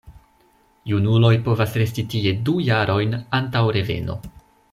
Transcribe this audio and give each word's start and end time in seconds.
Junuloj 0.91 1.31
povas 1.47 1.75
resti 1.81 2.07
tie 2.15 2.33
du 2.49 2.57
jarojn 2.69 3.15
antaŭ 3.41 3.63
reveno. 3.79 4.19